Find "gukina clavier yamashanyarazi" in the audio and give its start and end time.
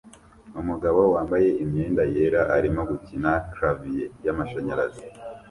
2.89-5.03